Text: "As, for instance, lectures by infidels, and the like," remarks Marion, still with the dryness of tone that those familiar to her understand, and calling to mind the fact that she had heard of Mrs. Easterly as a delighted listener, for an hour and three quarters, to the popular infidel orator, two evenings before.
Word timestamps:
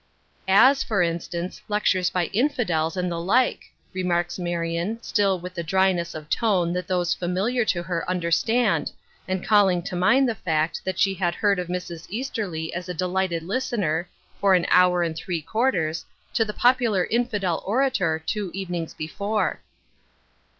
"As, 0.47 0.81
for 0.81 1.03
instance, 1.03 1.61
lectures 1.67 2.09
by 2.09 2.25
infidels, 2.33 2.97
and 2.97 3.11
the 3.11 3.19
like," 3.19 3.65
remarks 3.93 4.39
Marion, 4.39 4.97
still 5.03 5.37
with 5.39 5.53
the 5.53 5.61
dryness 5.61 6.15
of 6.15 6.27
tone 6.27 6.73
that 6.73 6.87
those 6.87 7.13
familiar 7.13 7.63
to 7.65 7.83
her 7.83 8.09
understand, 8.09 8.91
and 9.27 9.45
calling 9.45 9.83
to 9.83 9.95
mind 9.95 10.27
the 10.27 10.33
fact 10.33 10.81
that 10.85 10.97
she 10.97 11.13
had 11.13 11.35
heard 11.35 11.59
of 11.59 11.67
Mrs. 11.67 12.07
Easterly 12.09 12.73
as 12.73 12.89
a 12.89 12.95
delighted 12.95 13.43
listener, 13.43 14.09
for 14.39 14.55
an 14.55 14.65
hour 14.69 15.03
and 15.03 15.15
three 15.15 15.39
quarters, 15.43 16.03
to 16.33 16.43
the 16.43 16.51
popular 16.51 17.05
infidel 17.05 17.61
orator, 17.63 18.17
two 18.17 18.49
evenings 18.55 18.95
before. 18.95 19.61